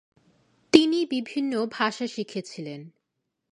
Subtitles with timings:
[0.73, 2.81] তিনি বিভিন্ন ভাষা শিখেছিলেন।